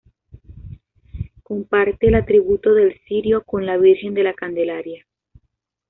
[1.43, 5.05] Comparte el atributo del cirio con la Virgen de la Candelaria.